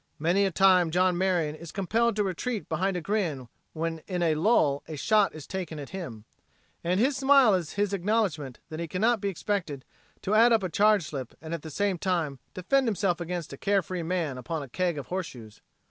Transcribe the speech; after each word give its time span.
Many 0.17 0.47
a 0.47 0.51
time 0.51 0.89
John 0.89 1.15
Marion 1.15 1.53
is 1.53 1.71
compelled 1.71 2.15
to 2.15 2.23
retreat 2.23 2.67
behind 2.67 2.97
a 2.97 3.01
grin 3.01 3.49
when 3.73 3.99
in 4.07 4.23
a 4.23 4.33
lull 4.33 4.81
"a 4.87 4.95
shot" 4.95 5.35
is 5.35 5.45
taken 5.45 5.77
at 5.77 5.89
him, 5.91 6.25
and 6.83 6.99
his 6.99 7.15
smile 7.15 7.53
is 7.53 7.73
his 7.73 7.93
acknowledgment 7.93 8.57
that 8.69 8.79
he 8.79 8.87
cannot 8.87 9.21
be 9.21 9.29
expected 9.29 9.85
to 10.23 10.33
add 10.33 10.53
up 10.53 10.63
a 10.63 10.69
charge 10.69 11.05
slip 11.05 11.35
and 11.39 11.53
at 11.53 11.61
the 11.61 11.69
same 11.69 11.99
time 11.99 12.39
defend 12.55 12.87
himself 12.87 13.21
against 13.21 13.53
a 13.53 13.57
care 13.57 13.83
free 13.83 14.01
man 14.01 14.39
upon 14.39 14.63
a 14.63 14.67
keg 14.69 14.97
of 14.97 15.05
horseshoes. 15.09 15.61